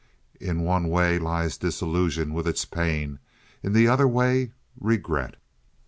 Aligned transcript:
In 0.39 0.61
one 0.63 0.87
way 0.89 1.19
lies 1.19 1.59
disillusion 1.59 2.33
with 2.33 2.47
its 2.47 2.65
pain, 2.65 3.19
in 3.61 3.73
the 3.73 3.87
other 3.87 4.07
way 4.07 4.51
regret. 4.79 5.35